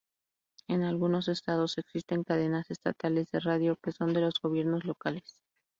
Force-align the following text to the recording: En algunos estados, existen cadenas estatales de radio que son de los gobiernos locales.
En 0.67 0.81
algunos 0.81 1.27
estados, 1.27 1.77
existen 1.77 2.23
cadenas 2.23 2.71
estatales 2.71 3.29
de 3.29 3.39
radio 3.39 3.75
que 3.83 3.91
son 3.91 4.13
de 4.13 4.21
los 4.21 4.33
gobiernos 4.41 4.83
locales. 4.83 5.37